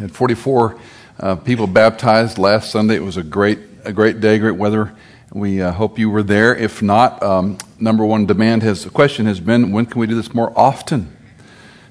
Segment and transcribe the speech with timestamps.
[0.00, 0.80] had 44
[1.18, 2.96] uh, people baptized last Sunday.
[2.96, 4.94] It was a great, a great day, great weather.
[5.30, 6.56] We uh, hope you were there.
[6.56, 10.14] If not, um, number one demand has, the question has been, when can we do
[10.14, 11.14] this more often?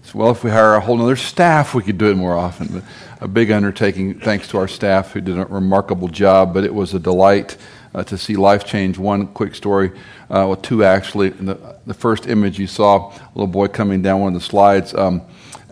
[0.01, 2.67] So, well, if we hire a whole other staff, we could do it more often.
[2.67, 2.83] But
[3.21, 6.95] a big undertaking, thanks to our staff who did a remarkable job, but it was
[6.95, 7.57] a delight
[7.93, 8.97] uh, to see life change.
[8.97, 9.91] One quick story,
[10.31, 11.29] uh, well, two actually.
[11.29, 14.95] The, the, first image you saw, a little boy coming down one of the slides.
[14.95, 15.21] Um,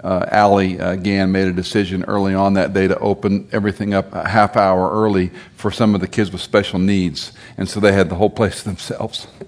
[0.04, 4.14] uh, Allie uh, Gann made a decision early on that day to open everything up
[4.14, 7.34] a half hour early for some of the kids with special needs.
[7.58, 9.28] And so they had the whole place to themselves.
[9.40, 9.48] It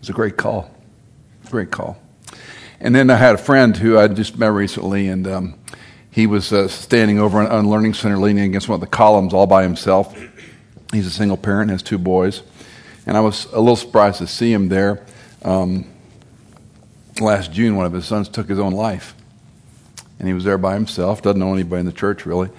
[0.00, 0.74] was a great call.
[1.50, 2.00] Great call.
[2.80, 5.54] And then I had a friend who I just met recently, and um,
[6.10, 9.46] he was uh, standing over on Learning Center leaning against one of the columns all
[9.46, 10.18] by himself.
[10.92, 12.42] He's a single parent, has two boys.
[13.06, 15.04] And I was a little surprised to see him there.
[15.42, 15.86] Um,
[17.20, 19.14] last June, one of his sons took his own life.
[20.18, 22.50] And he was there by himself, doesn't know anybody in the church really.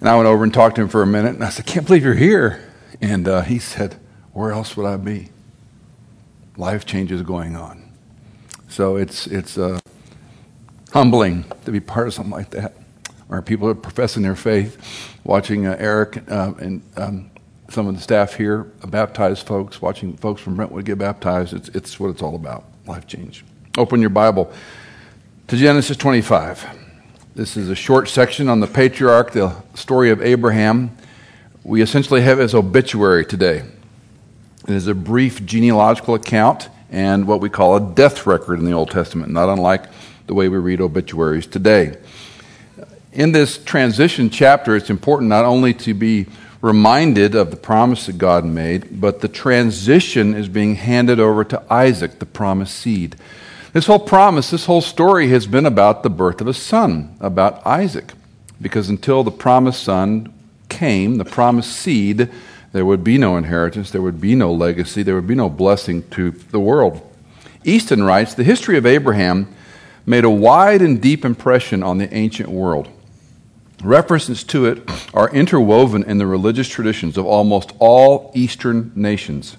[0.00, 1.86] And I went over and talked to him for a minute, and I said, Can't
[1.86, 2.62] believe you're here.
[3.00, 3.96] And uh, he said,
[4.32, 5.30] Where else would I be?
[6.56, 7.90] Life changes going on.
[8.68, 9.80] So it's, it's uh,
[10.92, 12.74] humbling to be part of something like that.
[13.28, 14.76] Or people are professing their faith,
[15.24, 17.30] watching uh, Eric uh, and um,
[17.68, 21.54] some of the staff here uh, baptize folks, watching folks from Brentwood get baptized.
[21.54, 23.44] It's, it's what it's all about life change.
[23.76, 24.52] Open your Bible
[25.48, 26.66] to Genesis 25.
[27.34, 30.96] This is a short section on the patriarch, the story of Abraham.
[31.64, 33.64] We essentially have his obituary today.
[34.68, 38.72] It is a brief genealogical account and what we call a death record in the
[38.72, 39.86] Old Testament, not unlike
[40.26, 41.96] the way we read obituaries today.
[43.12, 46.26] In this transition chapter, it's important not only to be
[46.64, 51.62] reminded of the promise that God made, but the transition is being handed over to
[51.70, 53.16] Isaac, the promised seed.
[53.74, 57.64] This whole promise, this whole story has been about the birth of a son, about
[57.66, 58.12] Isaac.
[58.62, 60.32] Because until the promised son
[60.70, 62.30] came, the promised seed,
[62.72, 66.08] there would be no inheritance, there would be no legacy, there would be no blessing
[66.12, 67.02] to the world.
[67.64, 69.54] Easton writes The history of Abraham
[70.06, 72.88] made a wide and deep impression on the ancient world.
[73.84, 79.58] References to it are interwoven in the religious traditions of almost all Eastern nations.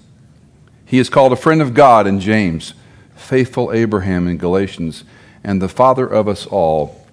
[0.84, 2.74] He is called a friend of God in James,
[3.14, 5.04] faithful Abraham in Galatians,
[5.44, 7.05] and the father of us all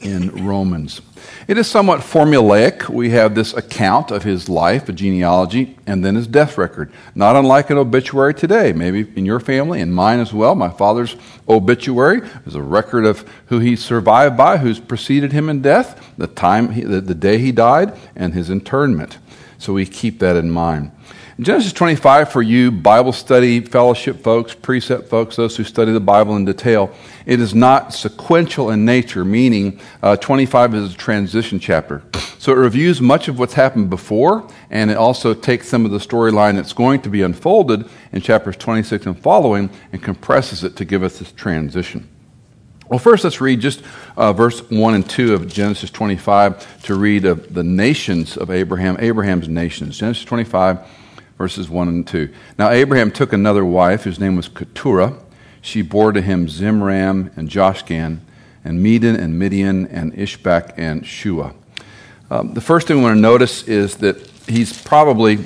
[0.00, 1.00] in Romans.
[1.48, 2.88] It is somewhat formulaic.
[2.88, 6.92] We have this account of his life, a genealogy, and then his death record.
[7.14, 10.54] Not unlike an obituary today, maybe in your family and mine as well.
[10.54, 11.16] My father's
[11.48, 16.26] obituary is a record of who he survived by, who's preceded him in death, the
[16.26, 19.18] time, he, the, the day he died, and his internment.
[19.58, 20.92] So we keep that in mind.
[21.40, 26.36] Genesis 25, for you Bible study fellowship folks, precept folks, those who study the Bible
[26.36, 26.94] in detail,
[27.26, 32.04] it is not sequential in nature, meaning uh, 25 is a transition chapter.
[32.38, 35.98] So it reviews much of what's happened before, and it also takes some of the
[35.98, 40.84] storyline that's going to be unfolded in chapters 26 and following and compresses it to
[40.84, 42.08] give us this transition.
[42.86, 43.82] Well, first, let's read just
[44.16, 48.98] uh, verse 1 and 2 of Genesis 25 to read of the nations of Abraham,
[49.00, 49.98] Abraham's nations.
[49.98, 50.86] Genesis 25
[51.38, 52.32] verses 1 and 2.
[52.58, 55.14] Now, Abraham took another wife, whose name was Keturah.
[55.60, 58.18] She bore to him Zimran and Jokshan,
[58.64, 61.54] and Medan and Midian, and Ishbak and Shuah.
[62.30, 65.38] Um, the first thing we want to notice is that he's probably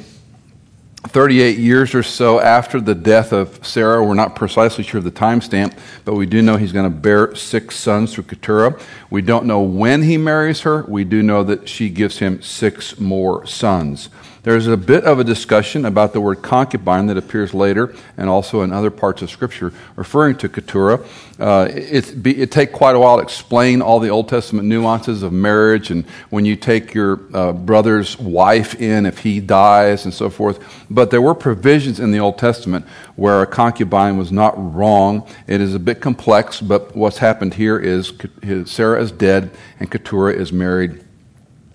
[1.06, 4.04] 38 years or so after the death of Sarah.
[4.04, 7.34] We're not precisely sure of the timestamp, but we do know he's going to bear
[7.34, 8.78] six sons through Keturah.
[9.10, 10.82] We don't know when he marries her.
[10.82, 14.08] We do know that she gives him six more sons.
[14.44, 18.62] There's a bit of a discussion about the word concubine that appears later and also
[18.62, 21.04] in other parts of Scripture referring to Keturah.
[21.40, 25.32] Uh, it, it take quite a while to explain all the Old Testament nuances of
[25.32, 30.30] marriage and when you take your uh, brother's wife in if he dies and so
[30.30, 30.62] forth.
[30.88, 35.28] But there were provisions in the Old Testament where a concubine was not wrong.
[35.48, 38.12] It is a bit complex, but what's happened here is
[38.66, 41.04] Sarah is dead and Keturah is married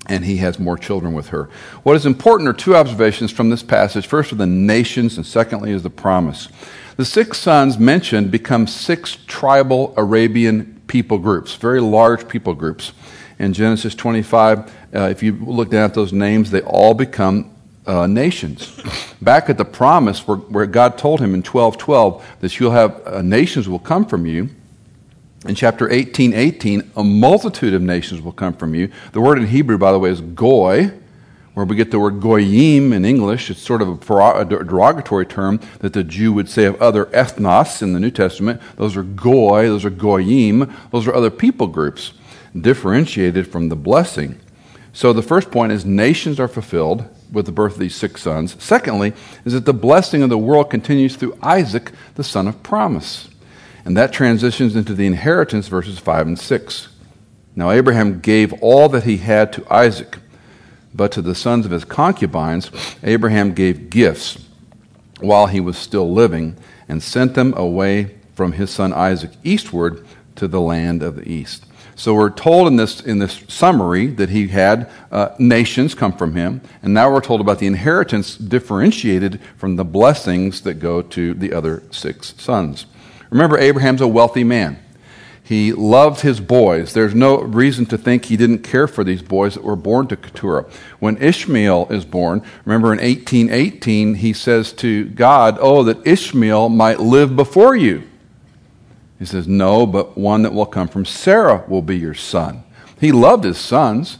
[0.07, 1.49] and he has more children with her.
[1.83, 4.07] What is important are two observations from this passage.
[4.07, 6.49] First are the nations, and secondly is the promise.
[6.97, 12.91] The six sons mentioned become six tribal Arabian people groups, very large people groups.
[13.39, 14.59] In Genesis 25,
[14.95, 17.49] uh, if you look down at those names, they all become
[17.85, 18.79] uh, nations.
[19.21, 23.21] Back at the promise where, where God told him in 12:12 that you'll have uh,
[23.21, 24.49] nations will come from you
[25.45, 28.89] in chapter 18, 18, a multitude of nations will come from you.
[29.11, 30.91] The word in Hebrew, by the way, is goy,
[31.53, 33.49] where we get the word goyim in English.
[33.49, 37.93] It's sort of a derogatory term that the Jew would say of other ethnos in
[37.93, 38.61] the New Testament.
[38.77, 42.13] Those are goy, those are goyim, those are other people groups,
[42.59, 44.39] differentiated from the blessing.
[44.93, 48.55] So the first point is nations are fulfilled with the birth of these six sons.
[48.63, 49.13] Secondly,
[49.43, 53.27] is that the blessing of the world continues through Isaac, the son of promise.
[53.85, 56.87] And that transitions into the inheritance, verses 5 and 6.
[57.55, 60.17] Now, Abraham gave all that he had to Isaac.
[60.93, 62.71] But to the sons of his concubines,
[63.03, 64.37] Abraham gave gifts
[65.19, 66.57] while he was still living
[66.87, 70.05] and sent them away from his son Isaac eastward
[70.35, 71.65] to the land of the east.
[71.95, 76.35] So we're told in this, in this summary that he had uh, nations come from
[76.35, 81.33] him, and now we're told about the inheritance differentiated from the blessings that go to
[81.35, 82.87] the other six sons.
[83.33, 84.77] Remember, Abraham's a wealthy man.
[85.41, 86.93] He loved his boys.
[86.93, 90.15] There's no reason to think he didn't care for these boys that were born to
[90.15, 90.69] Keturah.
[90.99, 96.99] When Ishmael is born, remember in 1818, he says to God, Oh, that Ishmael might
[96.99, 98.03] live before you.
[99.17, 102.63] He says, No, but one that will come from Sarah will be your son.
[102.99, 104.19] He loved his sons.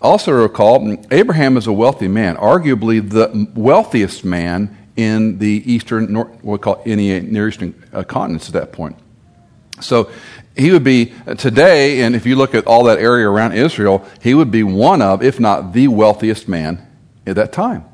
[0.00, 6.44] Also, recall, Abraham is a wealthy man, arguably the wealthiest man in the eastern, what
[6.44, 8.96] we call any Near Eastern uh, continents at that point.
[9.80, 10.10] So
[10.56, 14.34] he would be today, and if you look at all that area around Israel, he
[14.34, 16.86] would be one of, if not the wealthiest man
[17.26, 17.84] at that time.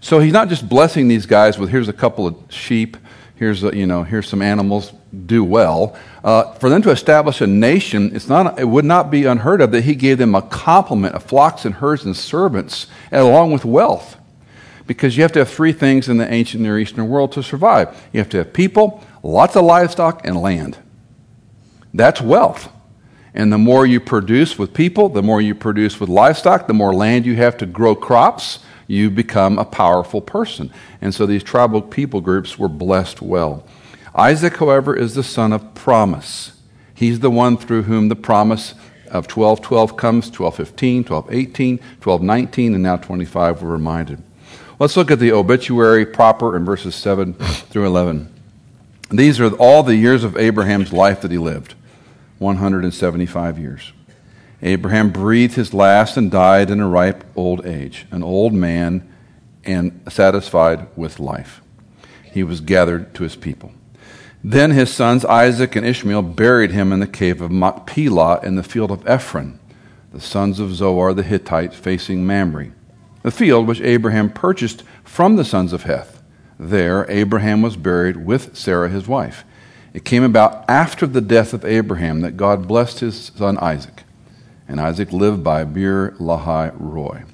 [0.00, 2.96] So he's not just blessing these guys with here's a couple of sheep,
[3.36, 4.92] here's a, you know here's some animals,
[5.26, 5.96] do well.
[6.22, 9.70] Uh, for them to establish a nation, it's not it would not be unheard of
[9.70, 14.16] that he gave them a complement of flocks and herds and servants, along with wealth,
[14.86, 18.08] because you have to have three things in the ancient Near Eastern world to survive.
[18.12, 20.78] You have to have people, lots of livestock, and land.
[21.92, 22.70] That's wealth.
[23.32, 26.94] And the more you produce with people, the more you produce with livestock, the more
[26.94, 30.70] land you have to grow crops, you become a powerful person.
[31.00, 33.66] And so these tribal people groups were blessed well.
[34.14, 36.52] Isaac, however, is the son of promise.
[36.94, 38.72] He's the one through whom the promise
[39.06, 44.22] of 1212 comes 1215, 1218, 1219, and now 25 we're reminded.
[44.78, 48.32] Let's look at the obituary proper in verses 7 through 11.
[49.10, 51.74] These are all the years of Abraham's life that he lived.
[52.38, 53.92] 175 years.
[54.62, 59.08] Abraham breathed his last and died in a ripe old age, an old man
[59.62, 61.60] and satisfied with life.
[62.24, 63.72] He was gathered to his people.
[64.42, 68.64] Then his sons Isaac and Ishmael buried him in the cave of Machpelah in the
[68.64, 69.60] field of Ephron,
[70.12, 72.72] the sons of Zohar the Hittite, facing Mamre,
[73.24, 76.22] the field which Abraham purchased from the sons of Heth.
[76.58, 79.44] There Abraham was buried with Sarah his wife.
[79.94, 84.02] It came about after the death of Abraham that God blessed his son Isaac.
[84.68, 87.24] And Isaac lived by Beer Lahai Roi.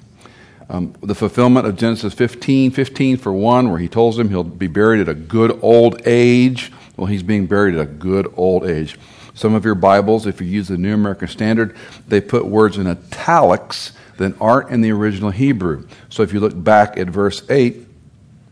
[0.69, 4.67] Um, the fulfillment of Genesis 15, 15 for one, where he tells him he'll be
[4.67, 6.71] buried at a good old age.
[6.95, 8.97] Well, he's being buried at a good old age.
[9.33, 11.75] Some of your Bibles, if you use the New American Standard,
[12.07, 15.87] they put words in italics that aren't in the original Hebrew.
[16.09, 17.87] So if you look back at verse 8,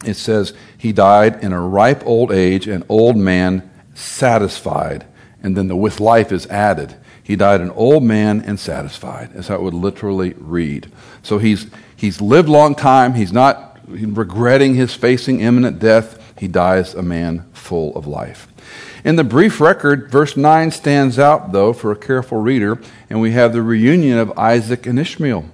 [0.06, 5.06] it says, He died in a ripe old age, an old man satisfied.
[5.42, 6.96] And then the with life is added.
[7.24, 10.92] He died an old man and satisfied, is how it would literally read.
[11.22, 13.14] So he's, he's lived long time.
[13.14, 16.18] He's not regretting his facing imminent death.
[16.40, 18.48] He dies a man full of life.
[19.04, 22.80] In the brief record, verse 9 stands out, though, for a careful reader,
[23.10, 25.46] and we have the reunion of Isaac and Ishmael.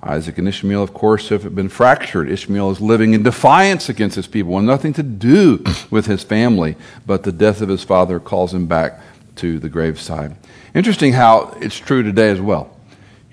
[0.00, 2.30] Isaac and Ishmael, of course, have been fractured.
[2.30, 6.76] Ishmael is living in defiance against his people and nothing to do with his family,
[7.06, 9.00] but the death of his father calls him back
[9.36, 10.36] to the graveside.
[10.74, 12.76] Interesting how it's true today as well.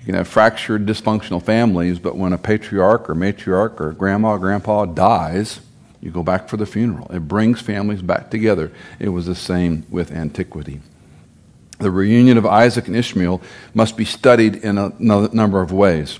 [0.00, 4.38] You can have fractured, dysfunctional families, but when a patriarch or matriarch or grandma or
[4.38, 5.60] grandpa dies,
[6.02, 7.06] you go back for the funeral.
[7.10, 8.72] It brings families back together.
[8.98, 10.80] It was the same with antiquity.
[11.78, 13.40] The reunion of Isaac and Ishmael
[13.72, 16.18] must be studied in a number of ways.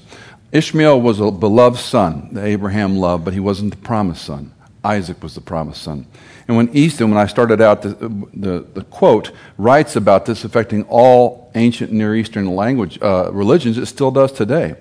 [0.52, 4.52] Ishmael was a beloved son that Abraham loved, but he wasn't the promised son.
[4.84, 6.06] Isaac was the promised son.
[6.46, 7.94] And when Easton, when I started out, the,
[8.34, 13.86] the, the quote writes about this affecting all ancient Near Eastern language uh, religions, it
[13.86, 14.76] still does today.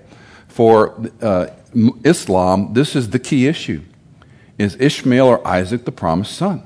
[0.48, 1.46] For uh,
[2.04, 3.82] Islam, this is the key issue:
[4.58, 6.62] is Ishmael or Isaac the promised son?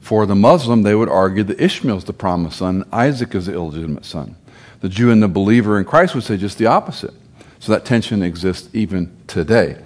[0.00, 3.54] For the Muslim, they would argue that Ishmael is the promised son, Isaac is the
[3.54, 4.36] illegitimate son.
[4.80, 7.14] The Jew and the believer in Christ would say just the opposite.
[7.58, 9.78] So that tension exists even today.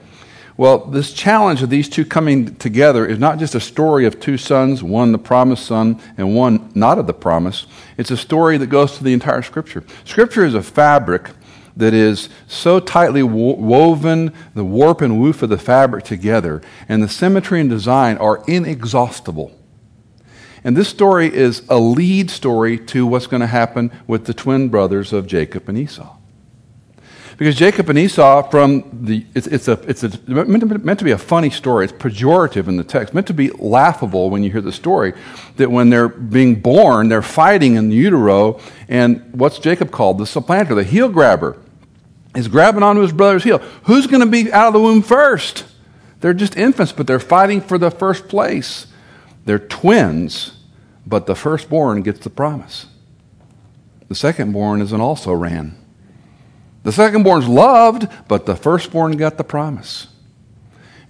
[0.56, 4.36] Well, this challenge of these two coming together is not just a story of two
[4.36, 7.66] sons, one the promised son and one not of the promise.
[7.96, 9.84] It's a story that goes to the entire Scripture.
[10.04, 11.30] Scripture is a fabric
[11.78, 17.02] that is so tightly wo- woven, the warp and woof of the fabric together, and
[17.02, 19.52] the symmetry and design are inexhaustible.
[20.64, 24.68] And this story is a lead story to what's going to happen with the twin
[24.68, 26.16] brothers of Jacob and Esau.
[27.38, 31.18] Because Jacob and Esau, from the, it's, it's, a, it's a, meant, to, be a
[31.18, 31.84] funny story.
[31.84, 35.12] It's pejorative in the text, meant to be laughable when you hear the story.
[35.56, 38.58] That when they're being born, they're fighting in the utero,
[38.88, 40.18] and what's Jacob called?
[40.18, 41.56] The supplanter, the heel grabber,
[42.34, 43.58] is grabbing onto his brother's heel.
[43.84, 45.64] Who's going to be out of the womb first?
[46.20, 48.86] They're just infants, but they're fighting for the first place.
[49.44, 50.58] They're twins,
[51.06, 52.86] but the firstborn gets the promise.
[54.08, 55.76] The secondborn is an also ran.
[56.82, 60.08] The secondborn's loved, but the firstborn got the promise.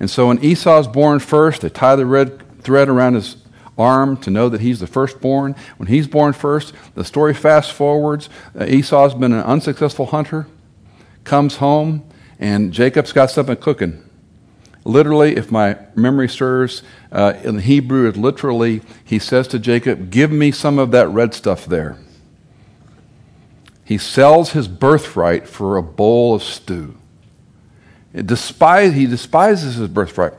[0.00, 3.36] And so when Esau's born first, they tie the red thread around his
[3.76, 5.54] arm to know that he's the firstborn.
[5.76, 8.28] When he's born first, the story fast forwards.
[8.58, 10.46] Uh, Esau's been an unsuccessful hunter,
[11.28, 12.02] comes home,
[12.40, 14.02] and Jacob's got something cooking.
[14.84, 16.82] Literally, if my memory serves,
[17.12, 21.34] uh, in Hebrew, it literally, he says to Jacob, Give me some of that red
[21.34, 21.98] stuff there.
[23.84, 26.96] He sells his birthright for a bowl of stew.
[28.12, 30.34] It Despise, he despises his birthright.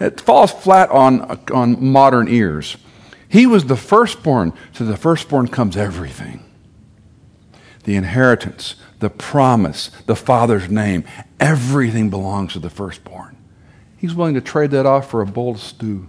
[0.00, 2.78] It falls flat on, on modern ears.
[3.28, 4.52] He was the firstborn.
[4.74, 6.44] To the firstborn comes everything
[7.84, 11.04] the inheritance, the promise, the Father's name.
[11.38, 13.36] Everything belongs to the firstborn.
[13.96, 16.08] He's willing to trade that off for a bowl of stew.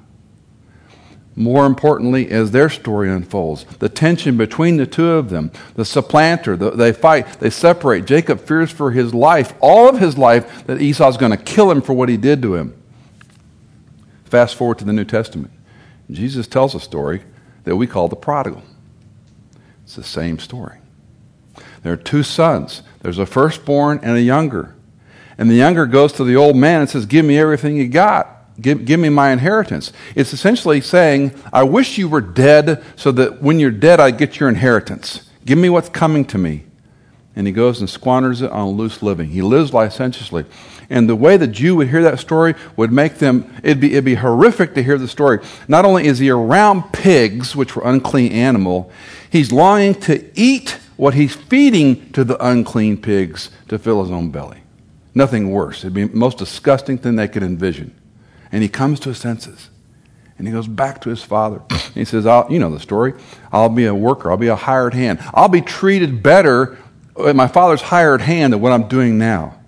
[1.36, 6.58] More importantly, as their story unfolds, the tension between the two of them, the supplanter,
[6.58, 8.06] the, they fight, they separate.
[8.06, 11.82] Jacob fears for his life, all of his life, that Esau's going to kill him
[11.82, 12.76] for what he did to him.
[14.26, 15.52] Fast forward to the New Testament.
[16.10, 17.24] Jesus tells a story
[17.64, 18.64] that we call the prodigal.
[19.84, 20.81] It's the same story.
[21.84, 24.76] There are two sons there's a firstborn and a younger.
[25.38, 28.28] And the younger goes to the old man and says, Give me everything you got.
[28.62, 29.92] Give, give me my inheritance.
[30.16, 34.40] It's essentially saying, I wish you were dead so that when you're dead, I get
[34.40, 35.30] your inheritance.
[35.46, 36.66] Give me what's coming to me.
[37.36, 39.30] And he goes and squanders it on loose living.
[39.30, 40.46] He lives licentiously.
[40.90, 44.04] And the way the Jew would hear that story would make them, it'd be, it'd
[44.04, 45.40] be horrific to hear the story.
[45.68, 48.92] Not only is he around pigs, which were unclean animal,
[49.32, 54.30] he's longing to eat what he's feeding to the unclean pigs to fill his own
[54.30, 54.62] belly.
[55.16, 55.80] Nothing worse.
[55.80, 57.96] It'd be the most disgusting thing they could envision.
[58.52, 59.70] And he comes to his senses.
[60.38, 61.62] And he goes back to his father.
[61.70, 63.14] And he says, You know the story.
[63.52, 64.32] I'll be a worker.
[64.32, 65.20] I'll be a hired hand.
[65.34, 66.78] I'll be treated better
[67.26, 69.60] at my father's hired hand than what I'm doing now.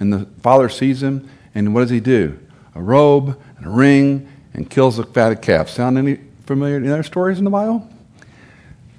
[0.00, 2.38] And the father sees him, and what does he do?
[2.74, 5.68] A robe and a ring and kills a fatted calf.
[5.68, 6.76] Sound any familiar?
[6.76, 7.88] Any other stories in the Bible?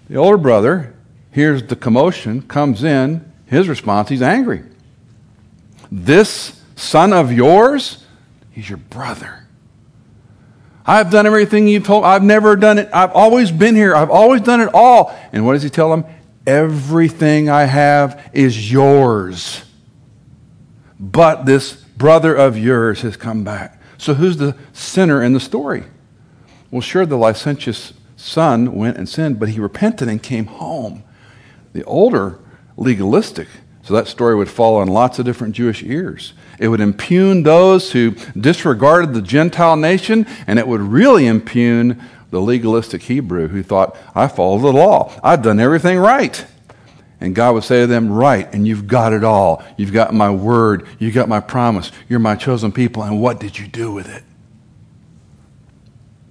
[0.10, 0.94] The older brother
[1.32, 3.32] hears the commotion, comes in.
[3.46, 4.64] His response, he's angry.
[5.92, 8.04] This son of yours,
[8.52, 9.46] he's your brother.
[10.86, 12.06] I've done everything you've told.
[12.06, 12.90] I've never done it.
[12.94, 13.96] I've always been here.
[13.96, 15.16] I've always done it all.
[15.32, 16.06] And what does he tell him?
[16.46, 19.64] Everything I have is yours.
[21.00, 23.82] But this brother of yours has come back.
[23.98, 25.86] So who's the sinner in the story?
[26.70, 27.94] Well, sure, the licentious
[28.25, 31.03] son went and sinned, but he repented and came home.
[31.74, 32.39] The older,
[32.75, 33.48] legalistic,
[33.84, 36.34] so that story would fall on lots of different Jewish ears.
[36.60, 42.01] It would impugn those who disregarded the Gentile nation, and it would really impugn
[42.32, 45.13] the legalistic Hebrew who thought, I follow the law.
[45.24, 46.46] I've done everything right.
[47.22, 49.63] And God would say to them, Right, and you've got it all.
[49.77, 50.86] You've got my word.
[51.00, 51.91] You've got my promise.
[52.10, 53.03] You're my chosen people.
[53.03, 54.25] And what did you do with it?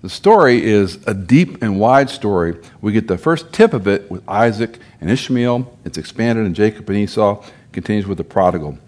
[0.04, 2.60] The story is a deep and wide story.
[2.82, 5.78] We get the first tip of it with Isaac and Ishmael.
[5.82, 7.42] It's expanded in Jacob and Esau.
[7.72, 8.78] Continues with the prodigal.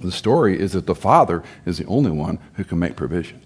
[0.00, 3.42] The story is that the father is the only one who can make provision.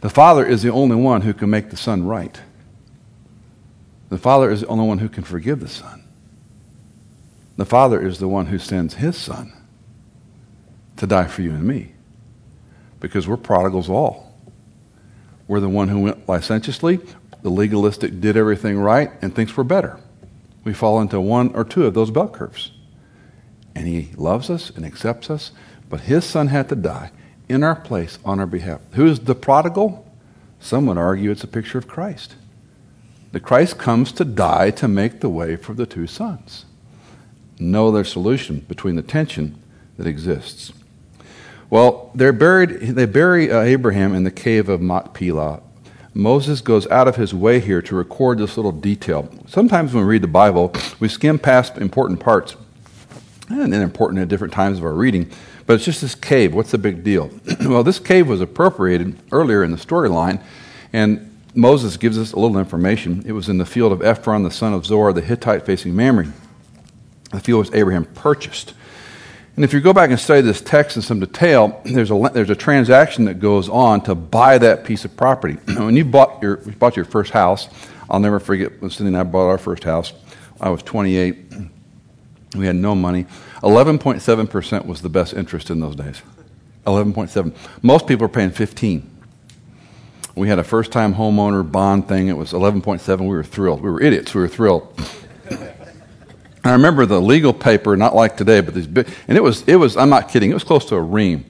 [0.00, 2.40] The father is the only one who can make the son right.
[4.08, 6.02] The father is the only one who can forgive the son.
[7.58, 9.52] The father is the one who sends his son
[10.96, 11.92] to die for you and me
[12.98, 14.31] because we're prodigals all.
[15.52, 16.98] We're the one who went licentiously,
[17.42, 20.00] the legalistic did everything right, and thinks we're better.
[20.64, 22.72] We fall into one or two of those bell curves.
[23.74, 25.52] And he loves us and accepts us,
[25.90, 27.10] but his son had to die
[27.50, 28.80] in our place on our behalf.
[28.92, 30.10] Who is the prodigal?
[30.58, 32.34] Some would argue it's a picture of Christ.
[33.32, 36.64] The Christ comes to die to make the way for the two sons.
[37.58, 39.62] No other solution between the tension
[39.98, 40.72] that exists.
[41.72, 45.62] Well, they're buried, they bury uh, Abraham in the cave of Machpelah,
[46.12, 49.26] Moses goes out of his way here to record this little detail.
[49.46, 52.56] Sometimes when we read the Bible, we skim past important parts,
[53.48, 55.30] and then important at different times of our reading,
[55.64, 56.54] but it's just this cave.
[56.54, 57.30] What's the big deal?
[57.62, 60.42] well, this cave was appropriated earlier in the storyline,
[60.92, 63.22] and Moses gives us a little information.
[63.24, 66.34] It was in the field of Ephron, the son of Zohar, the Hittite facing Mamre.
[67.32, 68.74] The field was Abraham purchased.
[69.54, 72.48] And if you go back and study this text in some detail, there's a, there's
[72.48, 75.54] a transaction that goes on to buy that piece of property.
[75.76, 77.68] when you bought your, bought your first house,
[78.08, 80.14] I'll never forget when Cindy and I bought our first house.
[80.60, 81.36] I was 28.
[82.56, 83.24] We had no money.
[83.62, 86.22] 11.7% was the best interest in those days.
[86.86, 87.54] 11.7.
[87.82, 89.08] Most people are paying 15.
[90.34, 92.28] We had a first time homeowner bond thing.
[92.28, 93.20] It was 11.7.
[93.20, 93.82] We were thrilled.
[93.82, 94.34] We were idiots.
[94.34, 94.98] We were thrilled.
[96.64, 99.76] I remember the legal paper, not like today, but these big, and it was, it
[99.76, 101.44] was, I'm not kidding, it was close to a ream.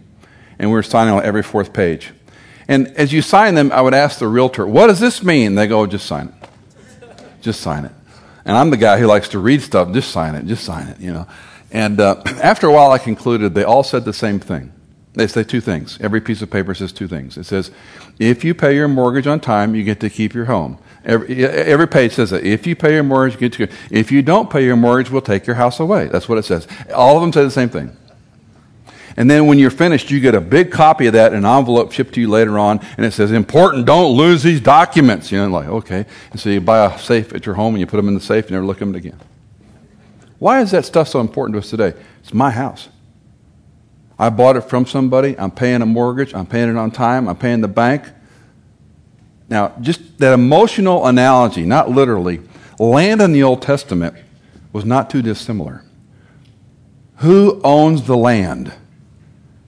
[0.59, 2.13] And we were signing on every fourth page.
[2.69, 5.55] And as you sign them, I would ask the realtor, what does this mean?
[5.55, 6.49] They go, just sign it.
[7.43, 7.93] Just sign it.
[8.45, 11.01] And I'm the guy who likes to read stuff, just sign it, just sign it,
[11.01, 11.27] you know.
[11.71, 14.73] And uh, after a while, I concluded they all said the same thing.
[15.15, 15.99] They say two things.
[16.01, 17.37] Every piece of paper says two things.
[17.37, 17.71] It says,
[18.19, 20.79] if you pay your mortgage on time, you get to keep your home.
[21.05, 22.45] Every, every page says that.
[22.45, 23.69] If you pay your mortgage, get to.
[23.91, 26.07] If you don't pay your mortgage, we'll take your house away.
[26.07, 26.69] That's what it says.
[26.95, 27.97] All of them say the same thing.
[29.17, 31.93] And then when you're finished, you get a big copy of that in an envelope
[31.93, 35.31] shipped to you later on, and it says, important, don't lose these documents.
[35.31, 36.07] You know, like, okay.
[36.31, 38.21] And so you buy a safe at your home and you put them in the
[38.21, 39.19] safe and never look at them again.
[40.39, 41.93] Why is that stuff so important to us today?
[42.21, 42.89] It's my house.
[44.19, 45.39] I bought it from somebody.
[45.39, 46.35] I'm paying a mortgage.
[46.35, 47.29] I'm paying it on time.
[47.29, 48.05] I'm paying the bank.
[49.53, 52.41] Now, just that emotional analogy, not literally,
[52.79, 54.17] land in the Old Testament
[54.73, 55.85] was not too dissimilar.
[57.17, 58.73] Who owns the land?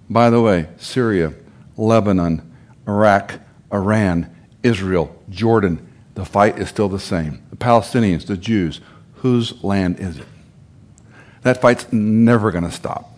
[0.09, 1.35] By the way, Syria,
[1.77, 2.51] Lebanon,
[2.89, 7.43] Iraq, Iran, Israel, Jordan, the fight is still the same.
[7.51, 8.81] The Palestinians, the Jews,
[9.17, 10.27] whose land is it?
[11.43, 13.15] That fight's never going to stop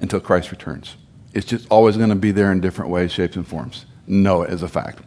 [0.00, 0.96] until Christ returns.
[1.34, 3.84] It's just always going to be there in different ways, shapes, and forms.
[4.06, 5.02] Know it as a fact.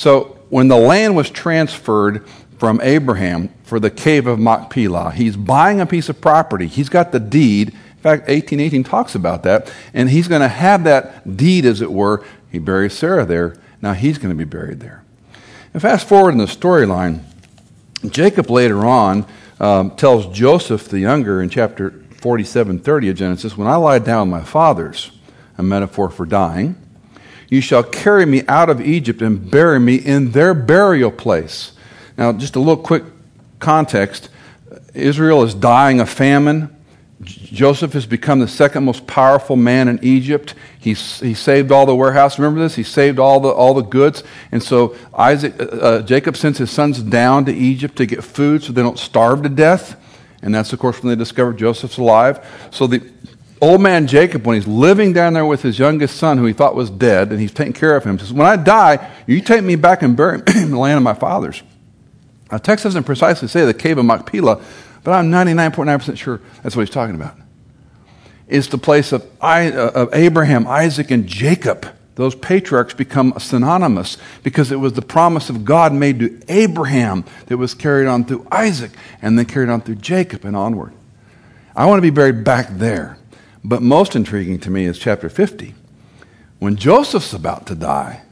[0.00, 2.26] So when the land was transferred
[2.56, 6.68] from Abraham for the cave of Machpelah, he's buying a piece of property.
[6.68, 7.68] He's got the deed.
[7.68, 9.70] In fact, 1818 talks about that.
[9.92, 12.24] And he's going to have that deed, as it were.
[12.50, 13.58] He buries Sarah there.
[13.82, 15.04] Now he's going to be buried there.
[15.74, 17.20] And fast forward in the storyline,
[18.08, 19.26] Jacob later on
[19.60, 21.90] um, tells Joseph the younger in chapter
[22.22, 25.10] 47 30 of Genesis, When I lie down with my fathers,
[25.58, 26.79] a metaphor for dying,
[27.50, 31.72] you shall carry me out of Egypt and bury me in their burial place.
[32.16, 33.02] Now, just a little quick
[33.58, 34.30] context
[34.94, 36.74] Israel is dying of famine.
[37.22, 40.54] Joseph has become the second most powerful man in Egypt.
[40.78, 42.38] He's, he saved all the warehouse.
[42.38, 42.76] Remember this?
[42.76, 44.24] He saved all the, all the goods.
[44.52, 48.62] And so Isaac, uh, uh, Jacob sends his sons down to Egypt to get food
[48.62, 49.96] so they don't starve to death.
[50.42, 52.44] And that's, of course, when they discover Joseph's alive.
[52.70, 53.06] So the,
[53.60, 56.74] old man Jacob, when he's living down there with his youngest son, who he thought
[56.74, 59.76] was dead, and he's taking care of him, says, When I die, you take me
[59.76, 61.62] back and bury me in the land of my fathers.
[62.50, 64.62] Now, text doesn't precisely say the cave of Machpelah,
[65.04, 67.36] but I'm 99.9% sure that's what he's talking about.
[68.48, 71.86] It's the place of, I, uh, of Abraham, Isaac, and Jacob.
[72.16, 77.56] Those patriarchs become synonymous because it was the promise of God made to Abraham that
[77.56, 78.90] was carried on through Isaac
[79.22, 80.92] and then carried on through Jacob and onward.
[81.76, 83.16] I want to be buried back there.
[83.62, 85.74] But most intriguing to me is chapter 50.
[86.58, 88.22] When Joseph's about to die,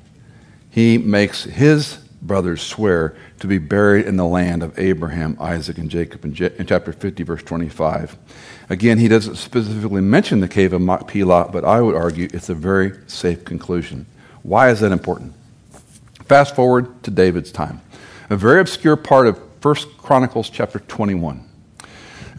[0.70, 5.90] he makes his brothers swear to be buried in the land of Abraham, Isaac, and
[5.90, 8.16] Jacob in, in chapter 50, verse 25.
[8.70, 12.54] Again, he doesn't specifically mention the cave of Machpelah, but I would argue it's a
[12.54, 14.06] very safe conclusion.
[14.42, 15.34] Why is that important?
[16.24, 17.80] Fast forward to David's time.
[18.30, 21.47] A very obscure part of 1 Chronicles chapter 21.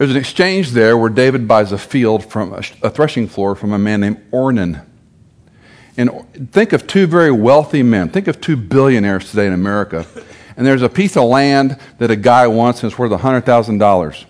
[0.00, 3.78] There's an exchange there where David buys a field from a, threshing floor from a
[3.78, 4.86] man named Ornan.
[5.98, 8.08] And think of two very wealthy men.
[8.08, 10.06] Think of two billionaires today in America.
[10.56, 14.24] And there's a piece of land that a guy wants and it's worth $100,000.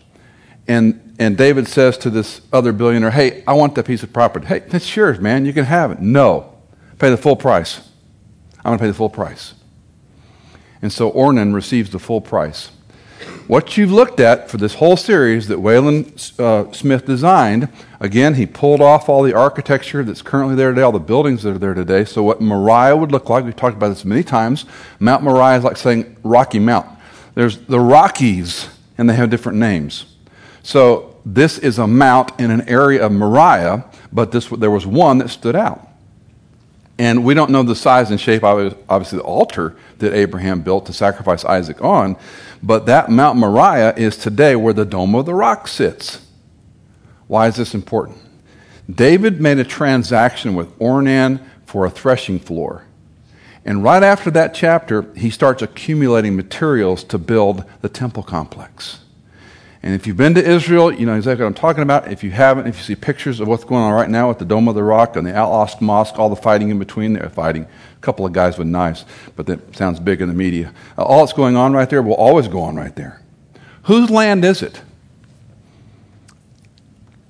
[0.66, 4.46] And, and David says to this other billionaire, Hey, I want that piece of property.
[4.46, 5.46] Hey, that's yours, man.
[5.46, 6.00] You can have it.
[6.00, 6.52] No.
[6.98, 7.78] Pay the full price.
[8.64, 9.54] I'm going to pay the full price.
[10.82, 12.72] And so Ornan receives the full price.
[13.50, 18.46] What you've looked at for this whole series that Wayland uh, Smith designed, again, he
[18.46, 21.74] pulled off all the architecture that's currently there today, all the buildings that are there
[21.74, 22.04] today.
[22.04, 24.66] So, what Moriah would look like, we've talked about this many times.
[25.00, 26.86] Mount Moriah is like saying Rocky Mount.
[27.34, 30.04] There's the Rockies, and they have different names.
[30.62, 35.18] So, this is a mount in an area of Moriah, but this, there was one
[35.18, 35.88] that stood out.
[37.00, 40.92] And we don't know the size and shape, obviously, the altar that Abraham built to
[40.92, 42.14] sacrifice Isaac on,
[42.62, 46.26] but that Mount Moriah is today where the Dome of the Rock sits.
[47.26, 48.18] Why is this important?
[48.92, 52.84] David made a transaction with Ornan for a threshing floor.
[53.64, 59.00] And right after that chapter, he starts accumulating materials to build the temple complex.
[59.82, 62.10] And if you've been to Israel, you know exactly what I'm talking about.
[62.10, 64.44] If you haven't, if you see pictures of what's going on right now at the
[64.44, 67.30] Dome of the Rock and the Al Aqsa Mosque, all the fighting in between, they're
[67.30, 67.66] fighting.
[68.00, 69.04] Couple of guys with knives,
[69.36, 70.72] but that sounds big in the media.
[70.96, 73.20] Uh, all that's going on right there will always go on right there.
[73.84, 74.80] Whose land is it?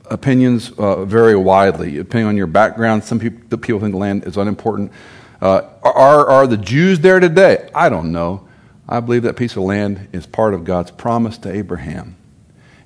[0.06, 3.02] Opinions uh, vary widely, depending on your background.
[3.04, 4.92] Some people, people think the land is unimportant.
[5.40, 7.70] Uh, are, are the Jews there today?
[7.74, 8.46] I don't know.
[8.88, 12.16] I believe that piece of land is part of God's promise to Abraham.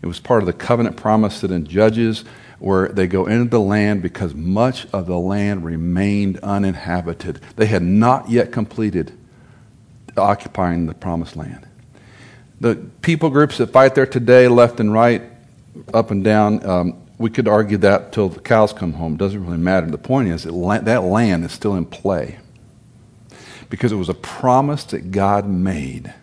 [0.02, 2.24] It was part of the covenant promise that in Judges,
[2.64, 7.38] where they go into the land because much of the land remained uninhabited.
[7.56, 9.12] They had not yet completed
[10.16, 11.68] occupying the promised land.
[12.60, 15.22] The people groups that fight there today, left and right,
[15.92, 19.14] up and down, um, we could argue that till the cows come home.
[19.14, 19.86] It doesn't really matter.
[19.86, 22.38] The point is that that land is still in play
[23.68, 26.14] because it was a promise that God made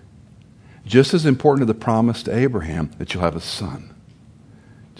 [0.88, 3.91] just as important to the promise to Abraham that you'll have a son.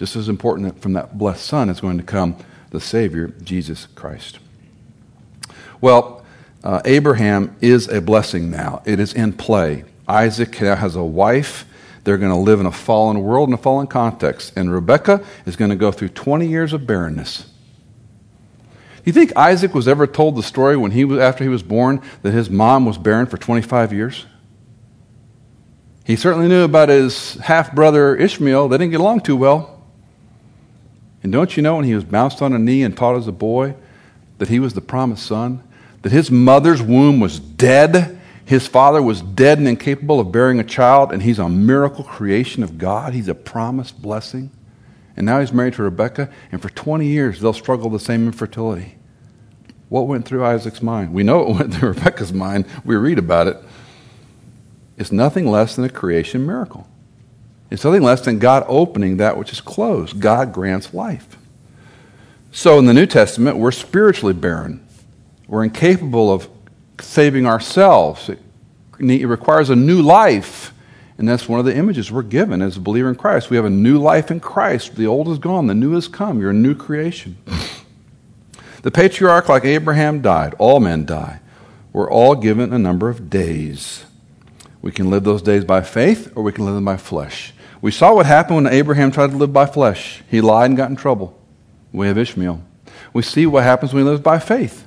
[0.02, 2.34] Just as important that from that blessed son is going to come
[2.70, 4.40] the Savior, Jesus Christ.
[5.80, 6.24] Well,
[6.64, 8.82] uh, Abraham is a blessing now.
[8.84, 9.84] It is in play.
[10.08, 11.66] Isaac now has a wife.
[12.02, 14.54] They're going to live in a fallen world in a fallen context.
[14.56, 17.42] And Rebecca is going to go through 20 years of barrenness.
[18.96, 21.62] Do you think Isaac was ever told the story when he was, after he was
[21.62, 24.26] born that his mom was barren for 25 years?
[26.04, 28.66] He certainly knew about his half brother Ishmael.
[28.66, 29.78] They didn't get along too well.
[31.22, 33.32] And don't you know when he was bounced on a knee and taught as a
[33.32, 33.74] boy
[34.38, 35.62] that he was the promised son?
[36.02, 38.18] That his mother's womb was dead?
[38.44, 42.62] His father was dead and incapable of bearing a child, and he's a miracle creation
[42.62, 43.14] of God.
[43.14, 44.50] He's a promised blessing.
[45.16, 48.96] And now he's married to Rebecca, and for 20 years they'll struggle the same infertility.
[49.88, 51.12] What went through Isaac's mind?
[51.12, 52.66] We know it went through Rebecca's mind.
[52.84, 53.56] We read about it.
[54.96, 56.88] it is nothing less than a creation miracle.
[57.72, 60.20] It's nothing less than God opening that which is closed.
[60.20, 61.38] God grants life.
[62.50, 64.86] So in the New Testament, we're spiritually barren.
[65.48, 66.50] We're incapable of
[67.00, 68.28] saving ourselves.
[68.28, 68.40] It,
[68.98, 70.74] requires a new life.
[71.16, 73.48] And that's one of the images we're given as a believer in Christ.
[73.48, 74.94] We have a new life in Christ.
[74.94, 76.40] The old is gone, the new has come.
[76.40, 77.38] You're a new creation.
[78.82, 80.54] The patriarch, like Abraham, died.
[80.58, 81.40] All men die.
[81.94, 84.04] We're all given a number of days.
[84.82, 87.54] We can live those days by faith or we can live them by flesh.
[87.82, 90.22] We saw what happened when Abraham tried to live by flesh.
[90.30, 91.38] He lied and got in trouble.
[91.92, 92.62] We have Ishmael.
[93.12, 94.86] We see what happens when he lives by faith.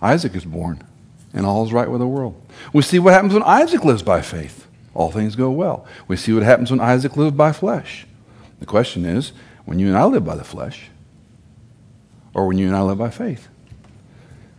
[0.00, 0.82] Isaac is born,
[1.32, 2.40] and all is right with the world.
[2.72, 4.66] We see what happens when Isaac lives by faith.
[4.94, 5.86] All things go well.
[6.08, 8.06] We see what happens when Isaac lives by flesh.
[8.60, 9.32] The question is
[9.66, 10.88] when you and I live by the flesh,
[12.32, 13.48] or when you and I live by faith.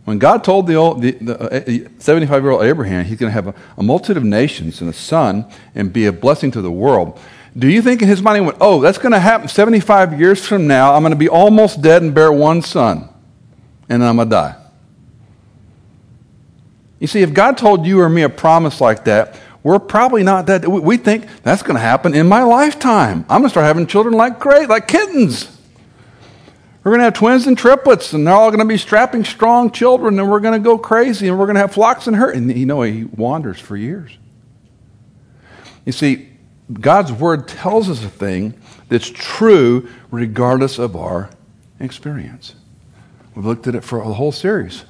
[0.06, 3.34] When God told the, old, the, the 75 uh, year old Abraham he's going to
[3.34, 6.70] have a, a, multitude of nations and a son and be a blessing to the
[6.70, 7.18] world,
[7.58, 10.46] do you think in his mind he went, oh, that's going to happen 75 years
[10.46, 10.94] from now?
[10.94, 13.08] I'm going to be almost dead and bear one son,
[13.88, 14.54] and then I'm going to die.
[17.00, 20.46] You see, if God told you or me a promise like that, we're probably not
[20.46, 20.68] that.
[20.68, 23.26] We think that's going to happen in my lifetime.
[23.28, 25.55] I'm going to start having children like great, like kittens.
[26.86, 29.72] We're going to have twins and triplets, and they're all going to be strapping, strong
[29.72, 32.36] children, and we're going to go crazy, and we're going to have flocks and herd.
[32.36, 34.16] And you know, he wanders for years.
[35.84, 36.28] You see,
[36.72, 38.54] God's word tells us a thing
[38.88, 41.28] that's true regardless of our
[41.80, 42.54] experience.
[43.34, 44.84] We've looked at it for a whole series.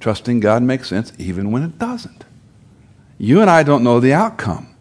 [0.00, 2.22] Trusting God makes sense even when it doesn't.
[3.16, 4.76] You and I don't know the outcome,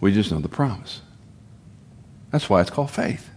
[0.00, 1.02] we just know the promise.
[2.32, 3.30] That's why it's called faith.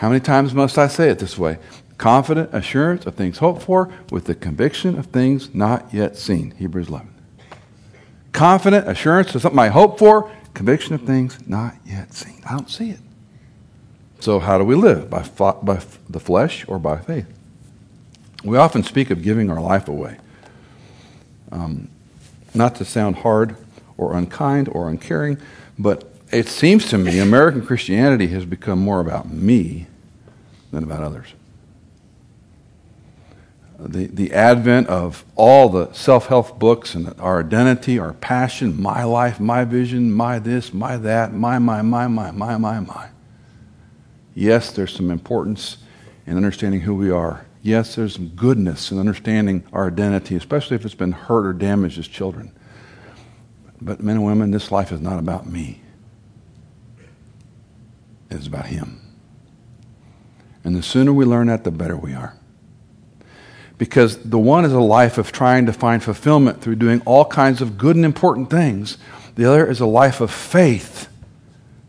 [0.00, 1.58] How many times must I say it this way?
[1.98, 6.52] Confident assurance of things hoped for with the conviction of things not yet seen.
[6.52, 7.12] Hebrews 11.
[8.32, 12.40] Confident assurance of something I hope for, conviction of things not yet seen.
[12.48, 13.00] I don't see it.
[14.20, 15.10] So, how do we live?
[15.10, 17.26] By, by the flesh or by faith?
[18.42, 20.16] We often speak of giving our life away.
[21.52, 21.90] Um,
[22.54, 23.54] not to sound hard
[23.98, 25.36] or unkind or uncaring,
[25.78, 29.88] but it seems to me American Christianity has become more about me
[30.70, 31.34] than about others.
[33.78, 39.04] The, the advent of all the self help books and our identity, our passion, my
[39.04, 43.08] life, my vision, my this, my that, my, my, my, my, my, my, my.
[44.34, 45.78] Yes, there's some importance
[46.26, 50.84] in understanding who we are Yes, there's some goodness in understanding our identity, especially if
[50.84, 52.52] it's been hurt or damaged as children.
[53.80, 55.82] But men and women, this life is not about me.
[58.30, 59.00] It's about Him.
[60.64, 62.36] And the sooner we learn that, the better we are.
[63.78, 67.62] Because the one is a life of trying to find fulfillment through doing all kinds
[67.62, 68.98] of good and important things.
[69.36, 71.08] The other is a life of faith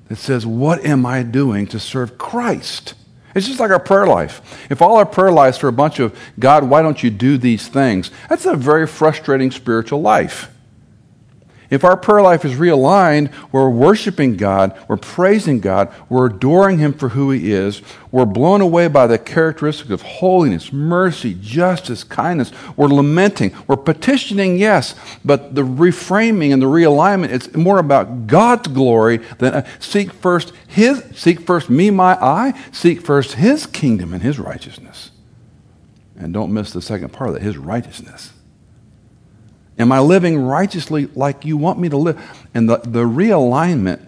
[0.07, 2.93] that says, What am I doing to serve Christ?
[3.33, 4.67] It's just like our prayer life.
[4.69, 7.67] If all our prayer lives are a bunch of, God, why don't you do these
[7.67, 8.11] things?
[8.29, 10.50] That's a very frustrating spiritual life.
[11.71, 16.91] If our prayer life is realigned, we're worshiping God, we're praising God, we're adoring Him
[16.91, 17.81] for who He is,
[18.11, 24.57] we're blown away by the characteristics of holiness, mercy, justice, kindness, we're lamenting, we're petitioning,
[24.57, 30.11] yes, but the reframing and the realignment, it's more about God's glory than uh, seek
[30.11, 35.11] first His, seek first me, my I, seek first His kingdom and His righteousness.
[36.17, 38.33] And don't miss the second part of that, His righteousness.
[39.81, 42.21] Am I living righteously like you want me to live?
[42.53, 43.99] And the, the realignment,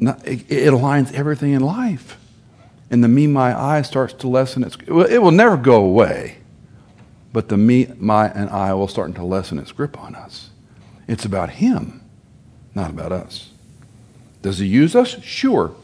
[0.00, 2.16] it, it aligns everything in life.
[2.88, 6.38] And the me, my, I starts to lessen its, it will never go away.
[7.32, 10.50] But the me, my, and I will start to lessen its grip on us.
[11.08, 12.00] It's about Him,
[12.72, 13.50] not about us.
[14.40, 15.20] Does He use us?
[15.22, 15.74] Sure.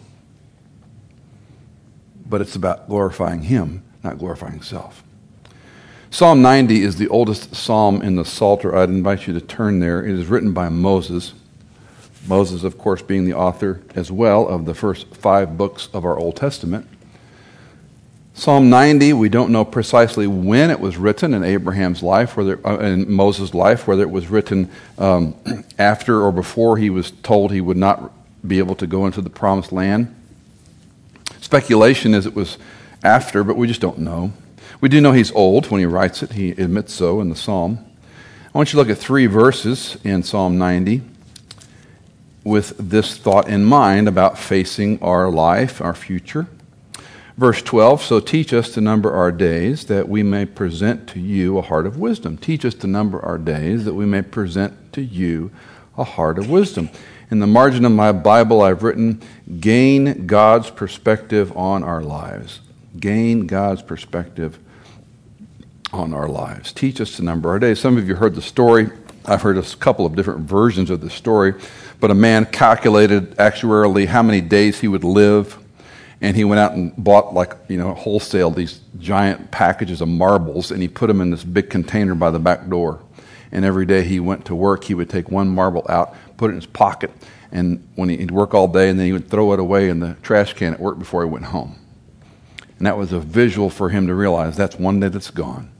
[2.24, 5.02] But it's about glorifying Him, not glorifying Himself.
[6.10, 8.74] Psalm 90 is the oldest psalm in the Psalter.
[8.74, 10.02] I'd invite you to turn there.
[10.04, 11.34] It is written by Moses.
[12.26, 16.18] Moses, of course, being the author as well of the first five books of our
[16.18, 16.88] Old Testament.
[18.32, 22.78] Psalm 90, we don't know precisely when it was written in Abraham's life, whether uh,
[22.78, 25.34] in Moses' life, whether it was written um,
[25.78, 28.12] after or before he was told he would not
[28.46, 30.14] be able to go into the promised land.
[31.40, 32.56] Speculation is it was
[33.02, 34.32] after, but we just don't know.
[34.80, 36.32] We do know he's old when he writes it.
[36.32, 37.84] He admits so in the psalm.
[38.54, 41.02] I want you to look at three verses in Psalm 90
[42.44, 46.46] with this thought in mind about facing our life, our future.
[47.36, 51.58] Verse 12 So teach us to number our days that we may present to you
[51.58, 52.36] a heart of wisdom.
[52.36, 55.50] Teach us to number our days that we may present to you
[55.96, 56.90] a heart of wisdom.
[57.30, 59.20] In the margin of my Bible, I've written,
[59.60, 62.60] Gain God's perspective on our lives.
[62.98, 64.58] Gain God's perspective
[65.92, 66.72] on our lives.
[66.72, 67.80] Teach us to number our days.
[67.80, 68.90] Some of you heard the story.
[69.24, 71.54] I've heard a couple of different versions of the story,
[72.00, 75.58] but a man calculated actuarially how many days he would live,
[76.22, 80.70] and he went out and bought, like, you know, wholesale these giant packages of marbles,
[80.70, 83.00] and he put them in this big container by the back door.
[83.52, 86.54] And every day he went to work, he would take one marble out, put it
[86.54, 87.10] in his pocket,
[87.52, 90.14] and when he'd work all day, and then he would throw it away in the
[90.22, 91.76] trash can at work before he went home.
[92.78, 95.70] And that was a visual for him to realize that's one day that's gone.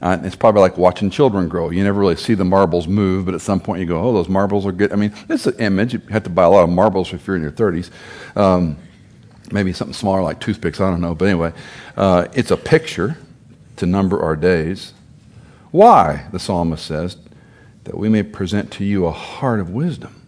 [0.00, 1.70] Uh, it's probably like watching children grow.
[1.70, 4.28] You never really see the marbles move, but at some point you go, oh, those
[4.28, 4.92] marbles are good.
[4.92, 5.94] I mean, it's an image.
[5.94, 7.90] You have to buy a lot of marbles if you're in your 30s.
[8.36, 8.76] Um,
[9.50, 11.14] maybe something smaller like toothpicks, I don't know.
[11.14, 11.52] But anyway,
[11.96, 13.16] uh, it's a picture
[13.76, 14.92] to number our days.
[15.70, 17.16] Why, the psalmist says,
[17.84, 20.20] that we may present to you a heart of wisdom.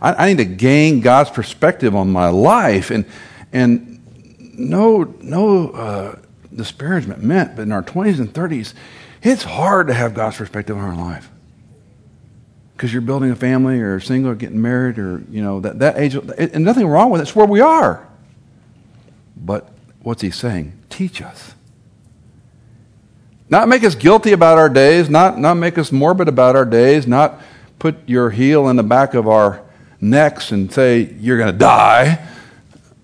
[0.00, 2.90] I, I need to gain God's perspective on my life.
[2.90, 3.04] And,
[3.52, 3.93] and
[4.58, 6.18] no, no uh,
[6.54, 8.74] disparagement meant, but in our 20s and 30s,
[9.22, 11.30] it's hard to have God's perspective on our life.
[12.76, 15.98] Because you're building a family or single or getting married or, you know, that, that
[15.98, 16.14] age.
[16.14, 17.22] And nothing wrong with it.
[17.22, 18.06] It's where we are.
[19.36, 19.68] But
[20.02, 20.78] what's he saying?
[20.90, 21.54] Teach us.
[23.48, 27.06] Not make us guilty about our days, not, not make us morbid about our days,
[27.06, 27.40] not
[27.78, 29.62] put your heel in the back of our
[30.00, 32.26] necks and say, you're going to die,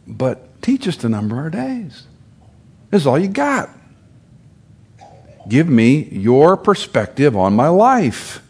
[0.06, 2.06] but teach us to number our days.
[2.90, 3.70] This is all you got.
[5.48, 8.42] Give me your perspective on my life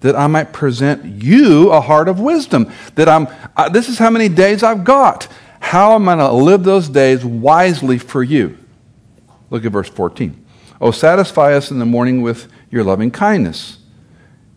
[0.00, 2.72] that I might present you a heart of wisdom.
[2.94, 5.28] That I'm, uh, this is how many days I've got.
[5.60, 8.58] How am I going to live those days wisely for you?
[9.50, 10.46] Look at verse 14.
[10.80, 13.78] Oh, satisfy us in the morning with your loving kindness,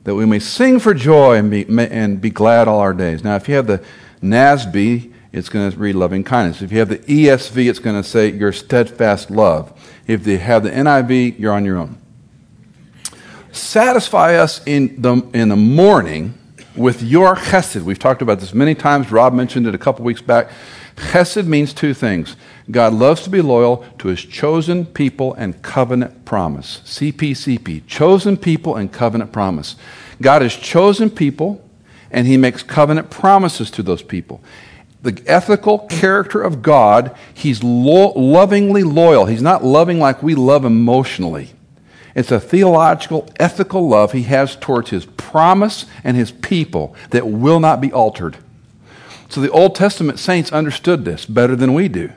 [0.05, 3.23] that we may sing for joy and be, and be glad all our days.
[3.23, 3.83] Now, if you have the
[4.21, 6.61] NASB, it's going to read loving kindness.
[6.61, 9.73] If you have the ESV, it's going to say your steadfast love.
[10.05, 11.97] If you have the NIV, you're on your own.
[13.51, 16.35] Satisfy us in the, in the morning
[16.75, 17.81] with your chesed.
[17.81, 19.11] We've talked about this many times.
[19.11, 20.51] Rob mentioned it a couple weeks back.
[20.95, 22.35] Chesed means two things.
[22.69, 26.81] God loves to be loyal to his chosen people and covenant promise.
[26.85, 29.75] CPCP, chosen people and covenant promise.
[30.21, 31.67] God has chosen people
[32.11, 34.39] and he makes covenant promises to those people.
[35.03, 39.25] The ethical character of God, he's lo- lovingly loyal.
[39.25, 41.51] He's not loving like we love emotionally.
[42.15, 47.59] It's a theological, ethical love he has towards his promise and his people that will
[47.59, 48.37] not be altered.
[49.29, 52.11] So the Old Testament saints understood this better than we do.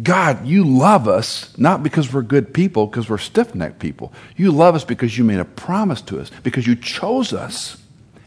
[0.00, 4.12] God, you love us not because we're good people, because we're stiff necked people.
[4.36, 7.76] You love us because you made a promise to us, because you chose us,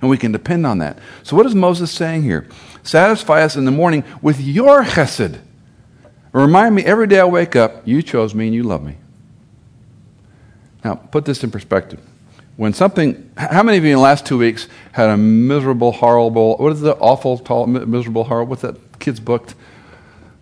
[0.01, 0.99] and we can depend on that.
[1.23, 2.47] So, what is Moses saying here?
[2.85, 5.39] Satisfy us in the morning with your chesed.
[6.31, 8.95] Remind me every day I wake up, you chose me and you love me.
[10.83, 11.99] Now, put this in perspective.
[12.57, 16.57] When something, how many of you in the last two weeks had a miserable, horrible,
[16.57, 19.53] what is the awful, tall, miserable, horrible, what's that kid's book?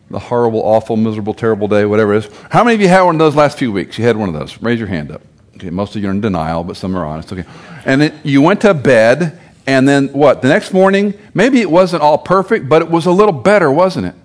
[0.09, 2.29] The horrible, awful, miserable, terrible day, whatever it is.
[2.51, 3.97] How many of you had one of those last few weeks?
[3.97, 4.61] You had one of those.
[4.61, 5.21] Raise your hand up.
[5.55, 7.31] Okay, most of you are in denial, but some are honest.
[7.31, 7.45] Okay.
[7.85, 10.41] And it, you went to bed and then what?
[10.41, 14.07] The next morning, maybe it wasn't all perfect, but it was a little better, wasn't
[14.07, 14.15] it?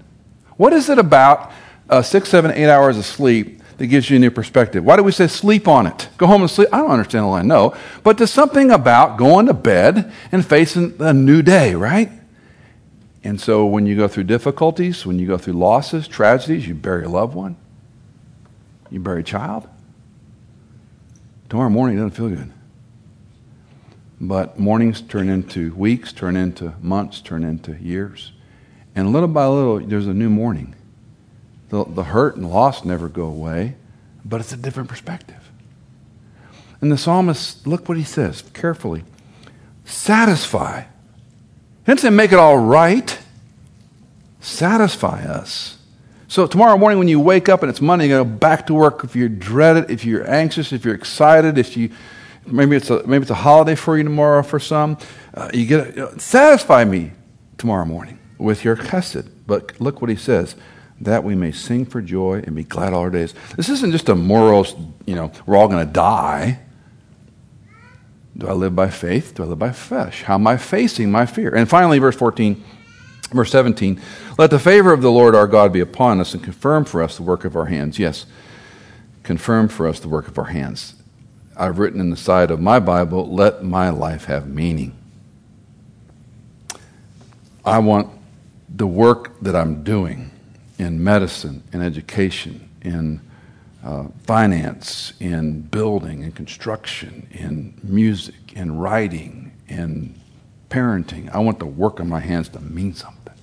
[0.56, 1.52] What is it about
[1.88, 4.84] uh, six, seven, eight hours of sleep that gives you a new perspective?
[4.84, 6.08] Why do we say sleep on it?
[6.16, 6.68] Go home and sleep.
[6.72, 7.76] I don't understand all I know.
[8.02, 12.10] But there's something about going to bed and facing a new day, right?
[13.22, 17.04] And so when you go through difficulties, when you go through losses, tragedies, you bury
[17.04, 17.56] a loved one,
[18.90, 19.68] you bury a child,
[21.48, 22.52] tomorrow morning doesn't feel good.
[24.20, 28.32] But mornings turn into weeks, turn into months, turn into years.
[28.94, 30.74] And little by little, there's a new morning.
[31.68, 33.76] The, the hurt and loss never go away,
[34.24, 35.50] but it's a different perspective.
[36.80, 39.04] And the psalmist, look what he says carefully
[39.84, 40.82] satisfy.
[40.82, 40.86] He
[41.86, 43.18] didn't say make it all right,
[44.40, 45.78] satisfy us.
[46.28, 49.02] So tomorrow morning when you wake up and it's Monday, you go back to work
[49.02, 51.90] if you're dreaded, if you're anxious, if you're excited, if you
[52.52, 54.98] Maybe it's a, maybe it's a holiday for you tomorrow for some.
[55.34, 57.12] Uh, you get you know, satisfy me
[57.56, 59.30] tomorrow morning with your chesed.
[59.46, 60.56] But look what he says
[61.00, 63.34] that we may sing for joy and be glad all our days.
[63.56, 64.66] This isn't just a moral,
[65.06, 66.60] you know, we're all going to die.
[68.36, 69.34] Do I live by faith?
[69.34, 70.22] Do I live by flesh?
[70.24, 71.54] How am I facing my fear?
[71.54, 72.62] And finally, verse 14,
[73.32, 74.00] verse 17
[74.38, 77.16] let the favor of the Lord our God be upon us and confirm for us
[77.16, 77.98] the work of our hands.
[77.98, 78.24] Yes,
[79.24, 80.94] confirm for us the work of our hands.
[81.58, 84.96] I've written in the side of my Bible, let my life have meaning.
[87.64, 88.08] I want
[88.68, 90.30] the work that I'm doing
[90.78, 93.20] in medicine, in education, in
[93.84, 100.14] uh, finance, in building, in construction, in music, in writing, in
[100.70, 101.28] parenting.
[101.34, 103.34] I want the work of my hands to mean something.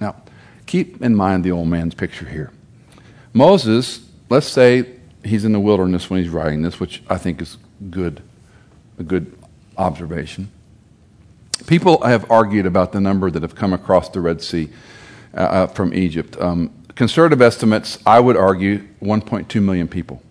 [0.00, 0.22] Now,
[0.66, 2.52] keep in mind the old man's picture here.
[3.32, 7.58] Moses, let's say he's in the wilderness when he's writing this, which I think is
[7.90, 8.22] good,
[8.98, 9.36] a good
[9.76, 10.50] observation.
[11.66, 14.70] People have argued about the number that have come across the Red Sea
[15.34, 16.36] uh, uh from Egypt.
[16.40, 20.22] Um, conservative estimates, I would argue, 1.2 million people.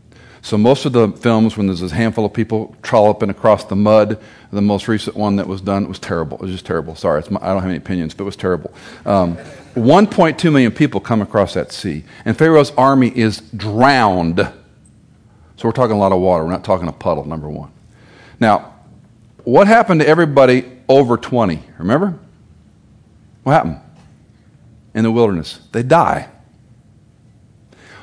[0.41, 4.19] So most of the films, when there's a handful of people trolloping across the mud,
[4.51, 6.37] the most recent one that was done was terrible.
[6.37, 6.95] It was just terrible.
[6.95, 8.73] Sorry, my, I don't have any opinions, but it was terrible.
[9.05, 9.35] Um,
[9.75, 14.47] 1.2 million people come across that sea, and Pharaoh's army is drowned
[15.59, 16.45] so we're talking a lot of water.
[16.45, 17.69] We're not talking a puddle, number one.
[18.39, 18.75] Now,
[19.43, 21.61] what happened to everybody over 20?
[21.79, 22.17] Remember?
[23.43, 23.81] What happened?
[24.93, 25.59] In the wilderness.
[25.73, 26.29] They die.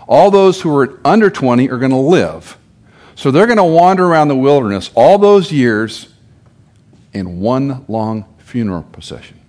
[0.07, 2.59] All those who are under 20 are going to live.
[3.15, 6.13] So they're going to wander around the wilderness all those years
[7.15, 9.41] in one long funeral procession.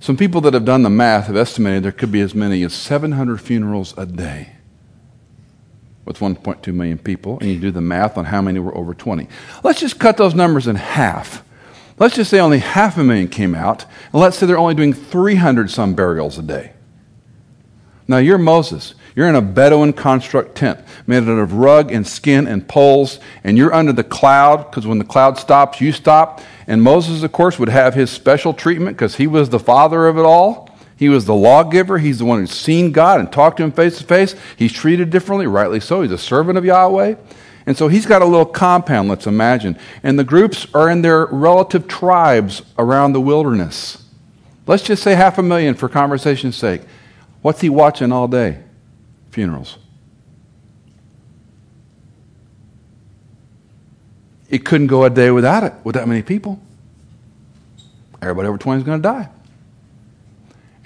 [0.00, 2.72] Some people that have done the math have estimated there could be as many as
[2.72, 4.52] 700 funerals a day
[6.04, 9.28] with 1.2 million people, and you do the math on how many were over 20.
[9.62, 11.44] Let's just cut those numbers in half.
[11.98, 14.92] Let's just say only half a million came out, and let's say they're only doing
[14.92, 16.72] 300 some burials a day.
[18.08, 18.94] Now you're Moses.
[19.14, 23.58] You're in a Bedouin construct tent made out of rug and skin and poles, and
[23.58, 26.40] you're under the cloud because when the cloud stops, you stop.
[26.66, 30.16] And Moses, of course, would have his special treatment because he was the father of
[30.18, 30.71] it all.
[31.02, 31.98] He was the lawgiver.
[31.98, 34.36] He's the one who's seen God and talked to him face to face.
[34.54, 36.02] He's treated differently, rightly so.
[36.02, 37.16] He's a servant of Yahweh.
[37.66, 39.76] And so he's got a little compound, let's imagine.
[40.04, 44.04] And the groups are in their relative tribes around the wilderness.
[44.68, 46.82] Let's just say half a million for conversation's sake.
[47.40, 48.60] What's he watching all day?
[49.30, 49.78] Funerals.
[54.48, 56.60] It couldn't go a day without it, with that many people.
[58.22, 59.30] Everybody over 20 is going to die.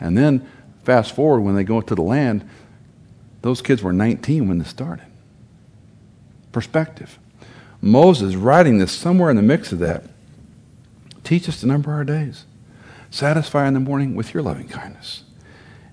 [0.00, 0.46] And then
[0.84, 2.48] fast forward when they go to the land,
[3.42, 5.06] those kids were 19 when this started.
[6.52, 7.18] Perspective.
[7.80, 10.04] Moses writing this somewhere in the mix of that.
[11.22, 12.44] Teach us to number our days.
[13.10, 15.22] Satisfy in the morning with your loving kindness.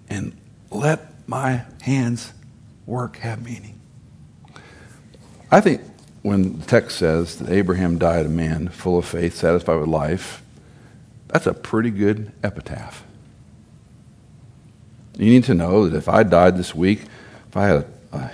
[0.10, 0.36] And
[0.72, 2.34] let my hands
[2.86, 3.80] work have meaning.
[5.52, 5.82] I think
[6.24, 10.42] when the text says that Abraham died a man full of faith, satisfied with life,
[11.28, 13.04] that's a pretty good epitaph.
[15.18, 17.04] You need to know that if I died this week,
[17.50, 18.32] if I had a, a,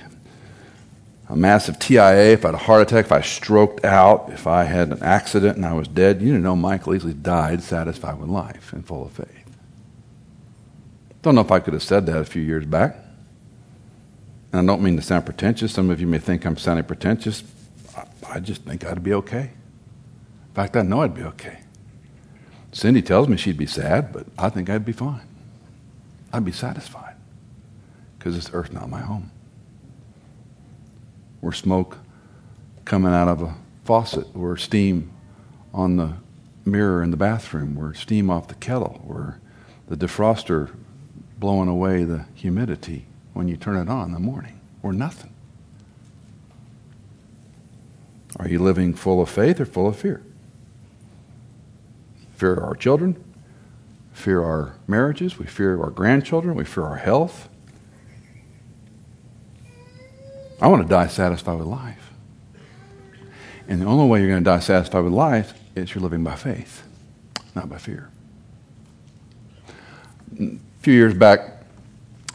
[1.30, 4.63] a massive TIA, if I had a heart attack, if I stroked out, if I
[4.63, 8.17] had an accident and I was dead, you need to know Michael Easley died satisfied
[8.17, 9.27] with life and full of faith.
[11.21, 12.95] Don't know if I could have said that a few years back.
[14.51, 15.73] And I don't mean to sound pretentious.
[15.73, 17.43] Some of you may think I'm sounding pretentious.
[17.95, 18.05] I,
[18.36, 19.51] I just think I'd be okay.
[20.49, 21.59] In fact, I know I'd be okay.
[22.71, 25.28] Cindy tells me she'd be sad, but I think I'd be fine.
[26.32, 27.15] I'd be satisfied
[28.17, 29.32] because this earth's not my home.
[31.41, 31.97] We're smoke
[32.86, 33.55] coming out of a
[33.86, 35.11] faucet, we're steam
[35.73, 36.13] on the
[36.65, 39.36] mirror in the bathroom, we're steam off the kettle, we're
[39.88, 40.75] the defroster
[41.39, 45.34] blowing away the humidity when you turn it on in the morning, or nothing.
[48.38, 50.21] Are you living full of faith or full of fear?
[52.36, 53.23] Fear our children,
[54.20, 57.47] fear our marriages, we fear our grandchildren, we fear our health.
[60.61, 62.11] I want to die satisfied with life.
[63.67, 66.36] And the only way you're going to die satisfied with life is you're living by
[66.36, 66.84] faith,
[67.55, 68.09] not by fear.
[70.38, 71.63] A few years back,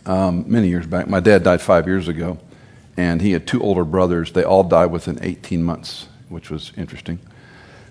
[0.06, 2.38] um, many years back, my dad died five years ago,
[2.96, 4.32] and he had two older brothers.
[4.32, 7.18] They all died within 18 months, which was interesting.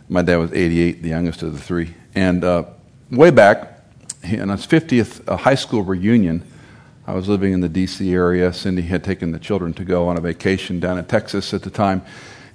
[0.10, 1.94] My dad was 88, the youngest of the three.
[2.16, 2.66] And uh,
[3.12, 3.73] way back,
[4.24, 6.44] in his 50th uh, high school reunion,
[7.06, 8.14] I was living in the D.C.
[8.14, 8.54] area.
[8.54, 11.70] Cindy had taken the children to go on a vacation down in Texas at the
[11.70, 12.02] time.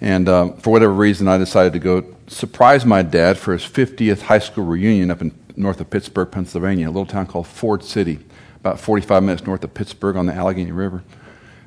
[0.01, 4.23] And uh, for whatever reason, I decided to go surprise my dad for his 50th
[4.23, 8.21] high school reunion up in north of Pittsburgh, Pennsylvania, a little town called Ford City,
[8.57, 11.03] about 45 minutes north of Pittsburgh on the Allegheny River.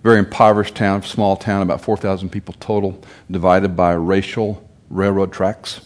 [0.01, 5.81] Very impoverished town, small town, about 4,000 people total, divided by racial railroad tracks.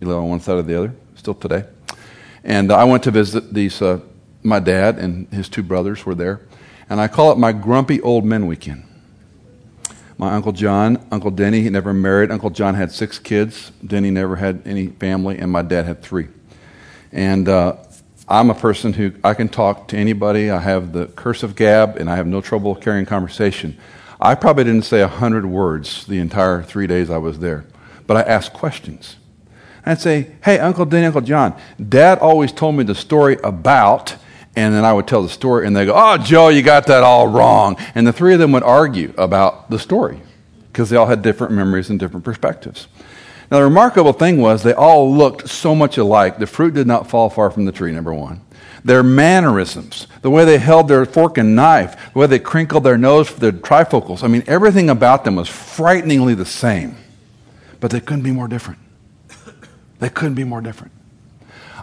[0.00, 1.64] You live on one side or the other, still today.
[2.44, 4.00] And I went to visit these, uh,
[4.42, 6.40] my dad and his two brothers were there.
[6.90, 8.84] And I call it my grumpy old men weekend.
[10.16, 12.32] My Uncle John, Uncle Denny, he never married.
[12.32, 13.70] Uncle John had six kids.
[13.86, 16.26] Denny never had any family, and my dad had three.
[17.12, 17.76] And uh,
[18.28, 20.50] I'm a person who I can talk to anybody.
[20.50, 23.78] I have the curse of gab, and I have no trouble carrying conversation.
[24.20, 27.64] I probably didn't say a hundred words the entire three days I was there,
[28.08, 29.16] but I asked questions.
[29.90, 31.54] I'd say, "Hey, Uncle Denny, Uncle John,
[31.88, 34.16] Dad always told me the story about."
[34.56, 37.04] And then I would tell the story, and they go, Oh, Joe, you got that
[37.04, 37.76] all wrong.
[37.94, 40.20] And the three of them would argue about the story
[40.72, 42.88] because they all had different memories and different perspectives.
[43.50, 46.38] Now, the remarkable thing was they all looked so much alike.
[46.38, 48.40] The fruit did not fall far from the tree, number one.
[48.84, 52.98] Their mannerisms, the way they held their fork and knife, the way they crinkled their
[52.98, 54.22] nose for their trifocals.
[54.22, 56.96] I mean, everything about them was frighteningly the same.
[57.80, 58.80] But they couldn't be more different.
[59.98, 60.92] They couldn't be more different.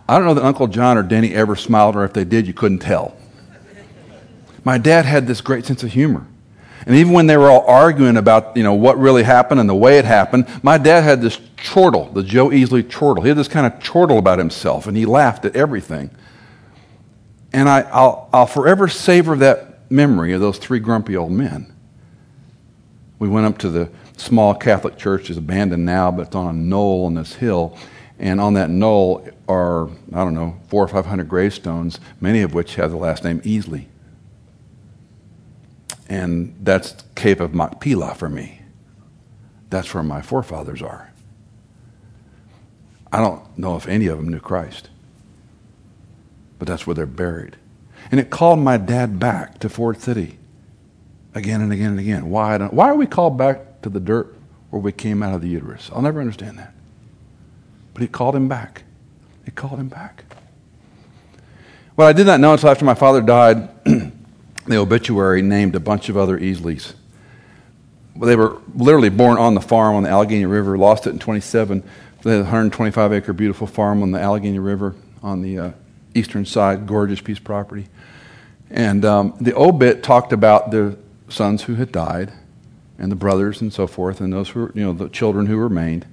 [0.07, 2.53] I don't know that Uncle John or Denny ever smiled, or if they did, you
[2.53, 3.17] couldn't tell.
[4.63, 6.25] My dad had this great sense of humor.
[6.85, 9.75] And even when they were all arguing about, you know, what really happened and the
[9.75, 13.23] way it happened, my dad had this chortle, the Joe Easley chortle.
[13.23, 16.11] He had this kind of chortle about himself, and he laughed at everything.
[17.51, 21.73] And I, will I'll forever savor that memory of those three grumpy old men.
[23.17, 26.53] We went up to the small Catholic church, it's abandoned now, but it's on a
[26.53, 27.77] knoll on this hill.
[28.17, 32.53] And on that knoll are, I don't know, four or five hundred gravestones, many of
[32.53, 33.85] which have the last name Easley.
[36.07, 38.61] And that's Cave of Machpelah for me.
[39.69, 41.11] That's where my forefathers are.
[43.11, 44.89] I don't know if any of them knew Christ,
[46.59, 47.55] but that's where they're buried.
[48.11, 50.37] And it called my dad back to Ford City
[51.33, 52.29] again and again and again.
[52.29, 54.35] Why, why are we called back to the dirt
[54.69, 55.89] where we came out of the uterus?
[55.91, 56.74] I'll never understand that.
[57.95, 58.83] But he called him back.
[59.45, 60.25] He called him back.
[61.95, 66.09] Well, I did not know until after my father died, the obituary named a bunch
[66.09, 66.93] of other Easleys.
[68.17, 71.83] They were literally born on the farm on the Allegheny River, lost it in 27.
[72.23, 74.93] They had a 125 acre beautiful farm on the Allegheny River
[75.23, 75.71] on the uh,
[76.13, 77.87] eastern side, gorgeous piece of property.
[78.69, 80.97] And um, the obit talked about the
[81.29, 82.33] sons who had died
[82.99, 85.55] and the brothers and so forth and those who were, you know, the children who
[85.55, 86.05] remained.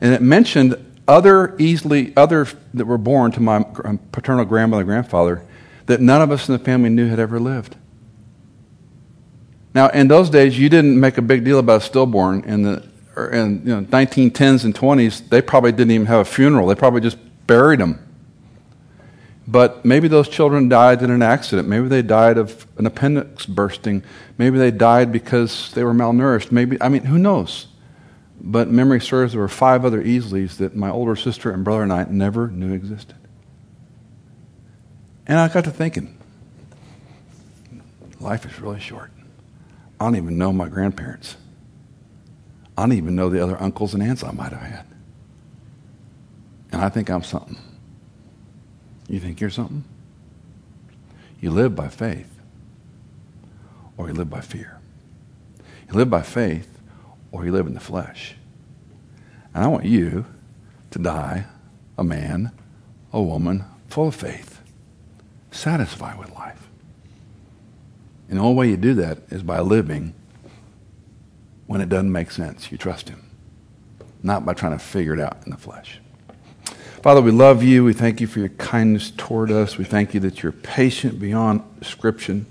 [0.00, 0.76] And it mentioned
[1.06, 5.42] other Easley, other that were born to my um, paternal grandmother, and grandfather,
[5.86, 7.76] that none of us in the family knew had ever lived.
[9.74, 12.44] Now, in those days, you didn't make a big deal about stillborn.
[12.44, 12.88] In the
[13.32, 16.66] in you know, 1910s and 20s, they probably didn't even have a funeral.
[16.66, 18.00] They probably just buried them.
[19.46, 21.68] But maybe those children died in an accident.
[21.68, 24.02] Maybe they died of an appendix bursting.
[24.38, 26.50] Maybe they died because they were malnourished.
[26.50, 27.66] Maybe, I mean, who knows?
[28.40, 31.92] But memory serves there were five other Easleys that my older sister and brother and
[31.92, 33.16] I never knew existed.
[35.26, 36.18] And I got to thinking,
[38.20, 39.10] life is really short.
[39.98, 41.36] I don't even know my grandparents.
[42.76, 44.86] I don't even know the other uncles and aunts I might have had.
[46.72, 47.56] And I think I'm something.
[49.08, 49.84] You think you're something?
[51.40, 52.28] You live by faith
[53.96, 54.80] or you live by fear.
[55.88, 56.73] You live by faith
[57.34, 58.36] or you live in the flesh.
[59.52, 60.24] And I want you
[60.92, 61.46] to die
[61.98, 62.52] a man,
[63.12, 64.60] a woman full of faith,
[65.50, 66.68] satisfied with life.
[68.28, 70.14] And the only way you do that is by living
[71.66, 72.70] when it doesn't make sense.
[72.70, 73.28] You trust Him,
[74.22, 75.98] not by trying to figure it out in the flesh.
[77.02, 77.82] Father, we love you.
[77.82, 79.76] We thank you for your kindness toward us.
[79.76, 82.46] We thank you that you're patient beyond description.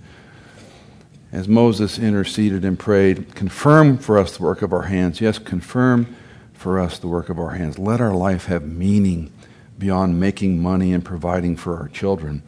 [1.34, 5.20] As Moses interceded and prayed, confirm for us the work of our hands.
[5.20, 6.16] Yes, confirm
[6.54, 7.80] for us the work of our hands.
[7.80, 9.32] Let our life have meaning
[9.80, 12.44] beyond making money and providing for our children.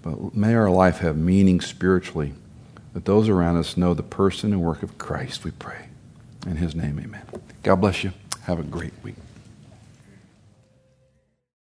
[0.00, 2.32] But may our life have meaning spiritually,
[2.94, 5.88] that those around us know the person and work of Christ, we pray.
[6.46, 7.22] In his name, amen.
[7.62, 8.12] God bless you.
[8.44, 9.14] Have a great week.